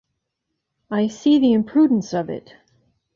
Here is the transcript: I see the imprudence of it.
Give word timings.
I 0.89 1.05
see 1.09 1.37
the 1.37 1.53
imprudence 1.53 2.11
of 2.13 2.27
it. 2.31 2.55